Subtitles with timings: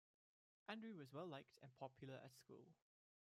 [0.67, 2.65] Andrew was well liked and popular at school.